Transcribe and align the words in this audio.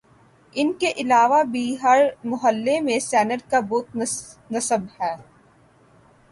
ان 0.55 0.71
کے 0.73 0.91
علاوہ 0.97 1.41
بھی 1.43 1.65
ہر 1.83 2.01
محلے 2.23 2.79
میں 2.79 2.97
سینٹ 2.99 3.49
کا 3.51 3.59
بت 3.69 3.95
نصب 4.51 4.85
ہے 4.99 5.15